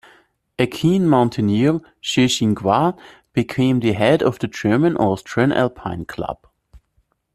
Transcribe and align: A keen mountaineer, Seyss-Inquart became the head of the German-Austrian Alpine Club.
A 0.59 0.65
keen 0.65 1.07
mountaineer, 1.07 1.79
Seyss-Inquart 2.01 2.97
became 3.33 3.81
the 3.81 3.91
head 3.93 4.23
of 4.23 4.39
the 4.39 4.47
German-Austrian 4.47 5.51
Alpine 5.51 6.05
Club. 6.05 6.47